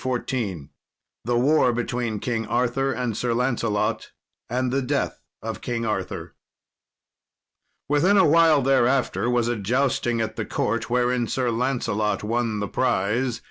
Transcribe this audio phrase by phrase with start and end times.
[0.03, 0.69] CHAPTER XIV
[1.25, 4.09] The War between King Arthur and Sir Lancelot
[4.49, 6.33] and the Death of King Arthur
[7.87, 12.67] Within a while thereafter was a jousting at the court, wherein Sir Lancelot won the
[12.67, 13.39] prize.